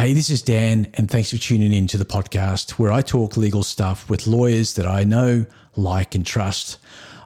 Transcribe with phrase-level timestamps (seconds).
[0.00, 3.36] Hey, this is Dan, and thanks for tuning in to the podcast where I talk
[3.36, 5.44] legal stuff with lawyers that I know,
[5.76, 6.78] like, and trust.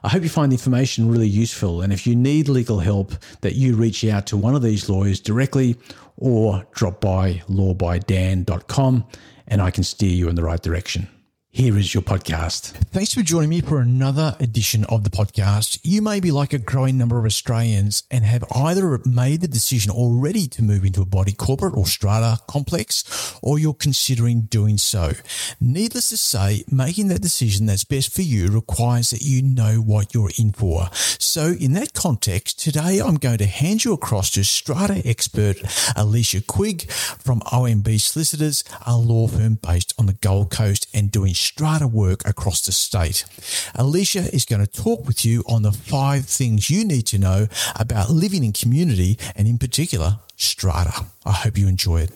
[0.03, 3.55] I hope you find the information really useful, and if you need legal help, that
[3.55, 5.77] you reach out to one of these lawyers directly
[6.17, 9.05] or drop by lawbydan.com
[9.47, 11.07] and I can steer you in the right direction.
[11.55, 12.71] Here is your podcast.
[12.91, 15.79] Thanks for joining me for another edition of the podcast.
[15.83, 19.89] You may be like a growing number of Australians and have either made the decision
[19.89, 25.13] already to move into a body corporate or strata complex, or you're considering doing so.
[25.61, 30.13] Needless to say, making that decision that's best for you requires that you know what
[30.13, 30.89] you're in for.
[30.91, 35.61] So, in that context, today I'm going to hand you across to strata expert
[35.95, 41.33] Alicia Quigg from OMB Solicitors, a law firm based on the Gold Coast and doing
[41.45, 43.25] strata work across the state.
[43.75, 47.47] Alicia is going to talk with you on the five things you need to know
[47.75, 51.05] about living in community and, in particular, strata.
[51.25, 52.11] I hope you enjoy it.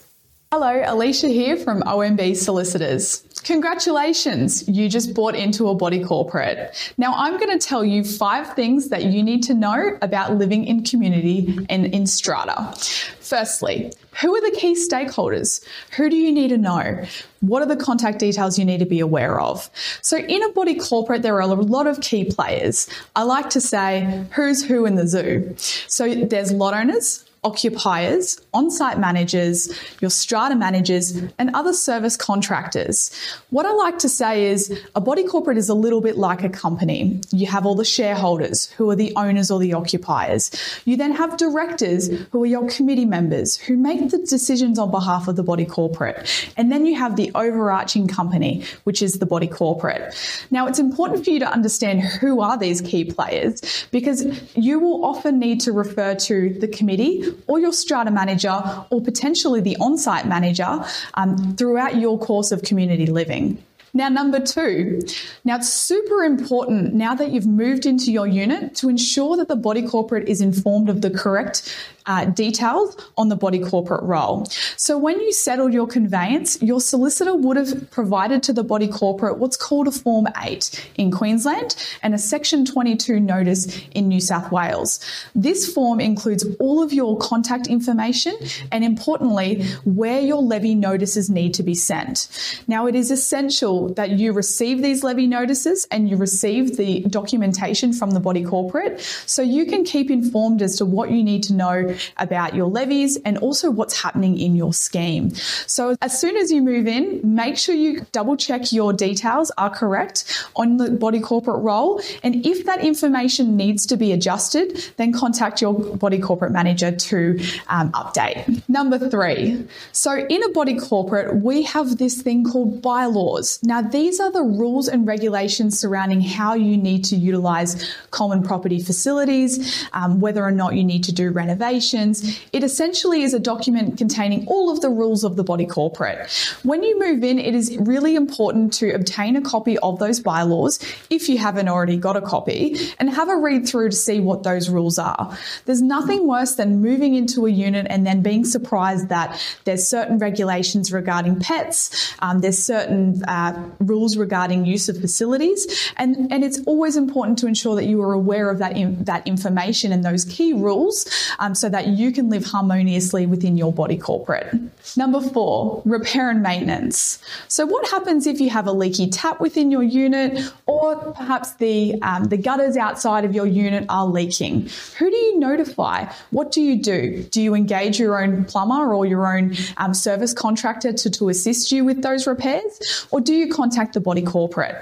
[0.51, 3.23] Hello, Alicia here from OMB Solicitors.
[3.43, 6.91] Congratulations, you just bought into a body corporate.
[6.97, 10.65] Now, I'm going to tell you five things that you need to know about living
[10.65, 12.73] in community and in strata.
[13.19, 15.63] Firstly, who are the key stakeholders?
[15.97, 17.05] Who do you need to know?
[17.41, 19.69] What are the contact details you need to be aware of?
[20.01, 22.89] So, in a body corporate, there are a lot of key players.
[23.15, 25.53] I like to say, who's who in the zoo?
[25.57, 33.11] So, there's lot owners, occupiers, on site managers, your strata managers, and other service contractors.
[33.49, 36.49] What I like to say is a body corporate is a little bit like a
[36.49, 37.21] company.
[37.31, 40.51] You have all the shareholders who are the owners or the occupiers.
[40.85, 45.27] You then have directors who are your committee members who make the decisions on behalf
[45.27, 46.51] of the body corporate.
[46.57, 50.13] And then you have the overarching company, which is the body corporate.
[50.51, 55.05] Now, it's important for you to understand who are these key players because you will
[55.05, 59.97] often need to refer to the committee or your strata manager or potentially the on
[59.97, 60.83] site manager
[61.15, 63.63] um, throughout your course of community living.
[63.93, 64.99] Now, number two,
[65.43, 69.55] now it's super important now that you've moved into your unit to ensure that the
[69.55, 71.75] body corporate is informed of the correct
[72.09, 74.45] uh, details on the body corporate roll.
[74.75, 79.37] So when you settled your conveyance, your solicitor would have provided to the body corporate
[79.37, 84.51] what's called a Form 8 in Queensland and a Section 22 notice in New South
[84.51, 84.99] Wales.
[85.35, 88.35] This form includes all of your contact information
[88.71, 92.27] and importantly, where your levy notices need to be sent.
[92.67, 97.93] Now, it is essential that you receive these levy notices and you receive the documentation
[97.93, 101.53] from the body corporate so you can keep informed as to what you need to
[101.53, 105.33] know about your levies and also what's happening in your scheme.
[105.67, 109.69] So as soon as you move in, make sure you double check your details are
[109.69, 112.01] correct on the body corporate roll.
[112.23, 117.39] And if that information needs to be adjusted, then contact your body corporate manager to
[117.67, 118.61] um, update.
[118.67, 119.67] Number three.
[119.91, 123.59] So in a body corporate, we have this thing called bylaws.
[123.69, 128.81] Now, these are the rules and regulations surrounding how you need to utilize common property
[128.81, 133.97] facilities, um, whether or not you need to do renovations it essentially is a document
[133.97, 136.29] containing all of the rules of the body corporate.
[136.63, 140.79] When you move in, it is really important to obtain a copy of those bylaws
[141.09, 144.43] if you haven't already got a copy and have a read through to see what
[144.43, 145.37] those rules are.
[145.65, 150.17] There's nothing worse than moving into a unit and then being surprised that there's certain
[150.17, 156.59] regulations regarding pets, um, there's certain uh, rules regarding use of facilities, and, and it's
[156.65, 160.25] always important to ensure that you are aware of that, in, that information and those
[160.25, 161.09] key rules
[161.39, 164.53] um, so that you can live harmoniously within your body corporate.
[164.97, 167.19] Number four, repair and maintenance.
[167.47, 172.01] So, what happens if you have a leaky tap within your unit, or perhaps the
[172.01, 174.69] um, the gutters outside of your unit are leaking?
[174.97, 176.11] Who do you notify?
[176.31, 177.23] What do you do?
[177.23, 181.71] Do you engage your own plumber or your own um, service contractor to, to assist
[181.71, 184.75] you with those repairs, or do you contact the body corporate?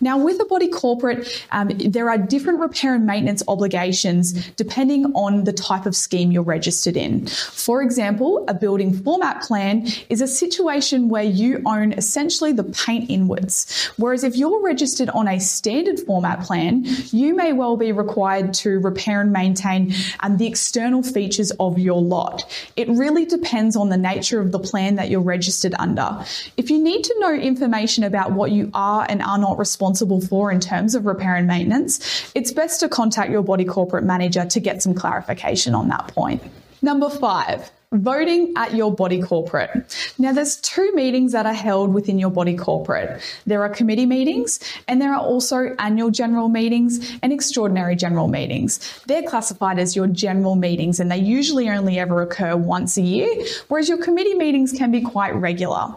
[0.00, 5.44] Now, with a body corporate, um, there are different repair and maintenance obligations depending on
[5.44, 7.26] the type of scheme you're registered in.
[7.26, 13.10] For example, a building format plan is a situation where you own essentially the paint
[13.10, 13.90] inwards.
[13.96, 18.78] Whereas if you're registered on a standard format plan, you may well be required to
[18.80, 22.44] repair and maintain um, the external features of your lot.
[22.76, 26.24] It really depends on the nature of the plan that you're registered under.
[26.56, 30.50] If you need to know information about what you are and are not responsible for
[30.50, 34.60] in terms of repair and maintenance, it's best to contact your body corporate manager to
[34.60, 36.42] get some clarification on that point.
[36.82, 40.12] Number five, voting at your body corporate.
[40.16, 43.20] Now, there's two meetings that are held within your body corporate.
[43.46, 48.78] There are committee meetings and there are also annual general meetings and extraordinary general meetings.
[49.08, 53.44] They're classified as your general meetings and they usually only ever occur once a year,
[53.66, 55.88] whereas your committee meetings can be quite regular.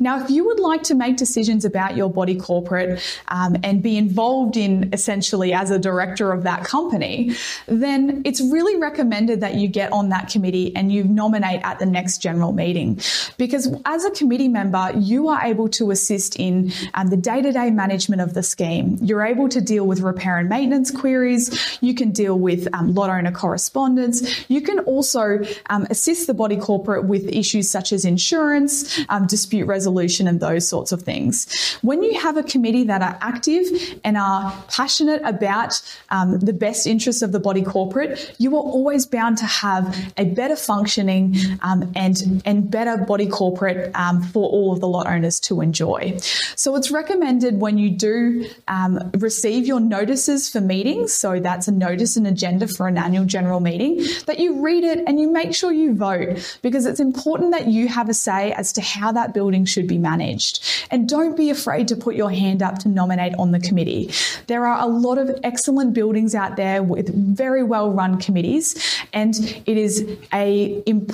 [0.00, 3.98] Now, if you would like to make decisions about your body corporate um, and be
[3.98, 7.36] involved in essentially as a director of that company,
[7.66, 11.86] then it's really recommended that you get on that committee and you nominate at the
[11.86, 13.00] next general meeting.
[13.38, 17.50] Because as a committee member, you are able to assist in um, the day to
[17.50, 18.98] day management of the scheme.
[19.00, 21.78] You're able to deal with repair and maintenance queries.
[21.80, 24.48] You can deal with um, lot owner correspondence.
[24.50, 25.40] You can also
[25.70, 30.68] um, assist the body corporate with issues such as insurance, um, dispute resolution, and those
[30.68, 31.78] sorts of things.
[31.82, 33.66] When you have a committee that are active
[34.04, 39.06] and are passionate about um, the best interests of the body corporate, you are always
[39.06, 41.23] bound to have a better functioning
[41.62, 46.16] um, and, and better body corporate um, for all of the lot owners to enjoy.
[46.56, 51.72] So it's recommended when you do um, receive your notices for meetings, so that's a
[51.72, 55.54] notice and agenda for an annual general meeting, that you read it and you make
[55.54, 59.34] sure you vote because it's important that you have a say as to how that
[59.34, 60.64] building should be managed.
[60.90, 64.10] And don't be afraid to put your hand up to nominate on the committee.
[64.46, 68.64] There are a lot of excellent buildings out there with very well run committees,
[69.12, 69.34] and
[69.66, 71.13] it is a important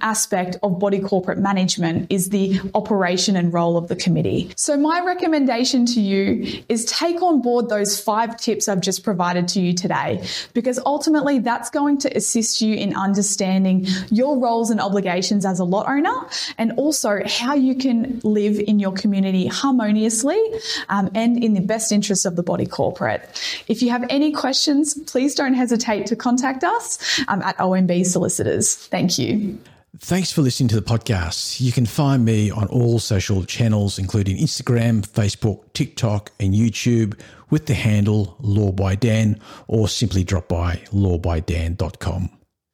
[0.00, 4.50] aspect of body corporate management is the operation and role of the committee.
[4.56, 9.48] So my recommendation to you is take on board those five tips I've just provided
[9.48, 14.80] to you today, because ultimately that's going to assist you in understanding your roles and
[14.80, 16.14] obligations as a lot owner
[16.58, 20.40] and also how you can live in your community harmoniously
[20.88, 23.22] um, and in the best interests of the body corporate.
[23.68, 28.74] If you have any questions, please don't hesitate to contact us um, at OMB Solicitors.
[28.74, 29.58] Thank you.
[29.98, 31.60] Thanks for listening to the podcast.
[31.60, 37.18] You can find me on all social channels, including Instagram, Facebook, TikTok, and YouTube
[37.50, 39.38] with the handle Law by Dan,
[39.68, 42.30] or simply drop by lawbydan.com.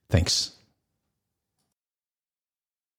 [0.08, 0.59] Thanks.